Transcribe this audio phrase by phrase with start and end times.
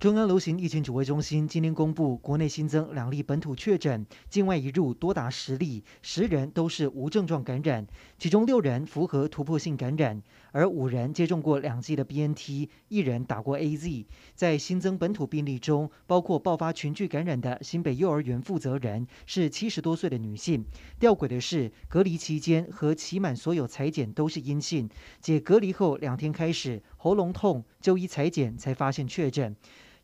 [0.00, 7.84] 中央流行疫情指挥中心今天公布，国内新增两例本土确诊，境外移入多达十例，十人都是无症状感染，
[8.16, 10.22] 其中六人符合突破性感染，
[10.52, 14.04] 而五人接种过两剂的 BNT，一人打过 AZ。
[14.36, 20.64] 在新增本土病例中，包括爆发群聚感染的新北幼儿园负责人是七十多岁的女性。
[21.00, 24.88] 吊诡的是，隔离期间和期满所有采检都是阴性，
[25.20, 29.56] 解隔离后两天开始喉咙痛，就医采检才发现确诊。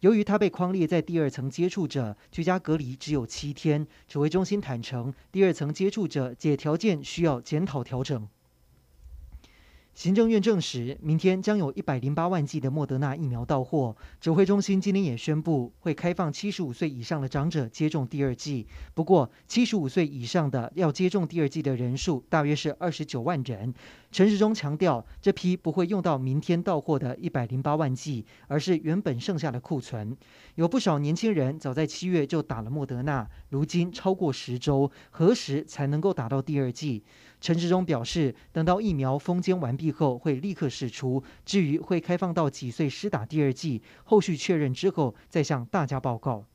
[0.04, 3.86] 由于他被框列在第二层接触者，居家隔离只有七天。
[4.06, 8.28] 指挥中心坦承，第二层接触者解条件需要检讨调整。
[9.94, 13.96] 行政院证实，明天将有一百零八万剂的莫德纳疫苗到货。
[14.20, 18.66] 指挥中心今天也宣布，会开放七十五岁以上的长者接种第二剂。
[18.92, 23.73] 不过，七十五岁以上的要接种第二剂的人数大约是二十九万人。
[24.10, 30.16] 陈时中强调，这批不会用到明天到货的一百零八万剂，而是原本剩下的库存。
[30.56, 37.04] 有不少年轻人早在七月就打了莫德纳，如今超过十周，何时才能够打到第二剂？
[37.45, 41.23] 陈志忠表示，等到疫苗封缄完毕后，会立刻释出。
[41.45, 46.46] 至于会开放到几岁施打第二剂，后续确认之后再向大家报告。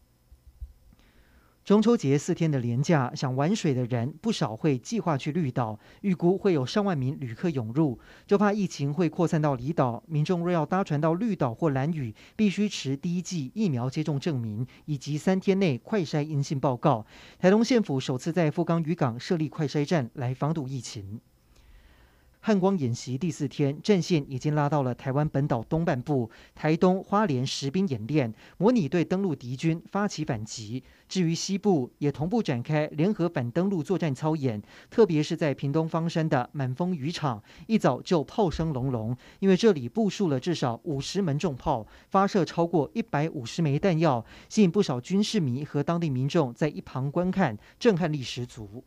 [1.69, 10.01] 中秋节四天的连假，想玩水的人不少会计划去绿岛，预估会有上万名旅客涌入，就怕疫情会扩散到离岛。
[10.07, 17.05] 民众若要搭船到绿岛或兰屿，必须持第一剂疫苗接种证明以及三天内快筛阴性报告。
[17.37, 21.21] 台东县府首次在富冈渔港设立快筛站来防堵疫情。
[22.41, 30.81] 汉光演习第四天，战线已经拉到了台湾本岛东半部，台东花莲实兵演练，模拟对登陆敌军发起反击。
[31.09, 48.85] 至于西部，也同步展开联合反登陆作战操演，特别是在屏东方山的满丰渔场，一早就炮声隆隆，因为这里部署了至少五十门重炮，发射超过一百五十枚弹药，吸引不少军事迷和当地民众在一旁观看，震撼力十足。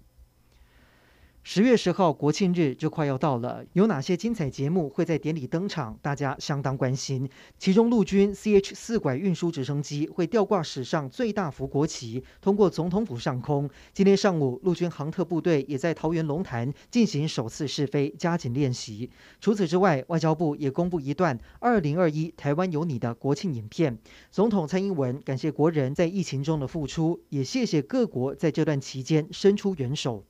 [1.44, 5.98] 十月十号国庆日就快要到了，有哪些精彩节目会在典礼登场？
[6.00, 7.28] 大家相当关心。
[7.58, 13.69] 其中，陆军 CH 四拐运输直升机会吊挂史上最大幅国旗，通过总统府上空。
[13.92, 19.10] 今天上午，陆军航特部队也在桃园龙潭进行首次试飞，加紧练习。
[19.41, 23.98] 除此之外，外交部也公布一段“二零二一台湾有你”的国庆影片。
[24.30, 30.24] 总统蔡英文感谢国人在疫情中的付出，也谢谢各国在这段期间伸出援手。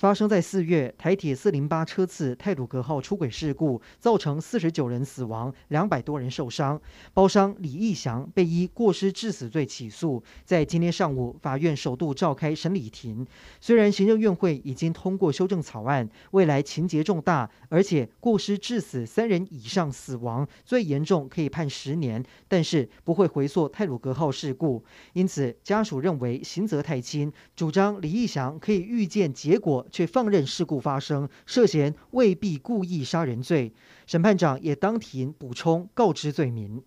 [0.00, 6.80] 发生在四月台铁四零八车次泰鲁阁号出轨事故，造成四十九人死亡，两百多人受伤。
[7.12, 13.26] 包商李义祥被依过失致死罪起诉，在今天上午法院首度召开审理庭。
[13.60, 24.82] 虽然行政院会已经通过修正草案，未来情节重大，而且过失致死三人以上死亡，最严重可以判十年，但是不会回溯泰鲁阁号事故。
[25.12, 29.86] 因此家属认为刑责太轻，主张李义祥可以预见结果。
[29.90, 33.72] 却放任事故发生，涉嫌未必故意杀人罪。
[34.06, 36.82] 审判长也当庭补充告知罪名。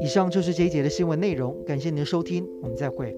[0.00, 3.16] 以上就是这一节的新闻内容，感谢您的收听，我们再会。